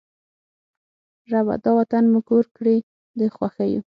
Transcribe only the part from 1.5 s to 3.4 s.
دا وطن مو کور کړې د